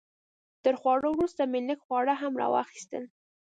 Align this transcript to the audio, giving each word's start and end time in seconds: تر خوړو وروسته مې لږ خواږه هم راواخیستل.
تر 0.63 0.73
خوړو 0.79 1.09
وروسته 1.13 1.41
مې 1.51 1.59
لږ 1.67 1.79
خواږه 1.85 2.15
هم 2.21 2.33
راواخیستل. 2.41 3.03